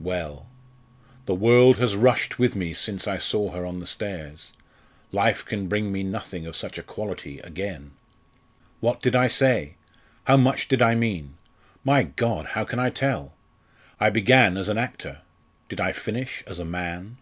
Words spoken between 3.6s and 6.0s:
on the stairs; life can bring